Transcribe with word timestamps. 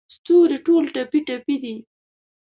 ستوري 0.15 0.57
ټول 0.65 0.83
ټپې، 0.93 1.19
ټپي 1.27 1.55
دی 1.63 1.75